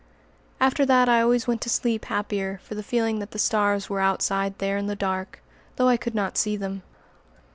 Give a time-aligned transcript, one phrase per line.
[0.59, 3.99] After that I always went to sleep happier for the feeling that the stars were
[3.99, 5.43] outside there in the dark,
[5.75, 6.81] though I could not see them.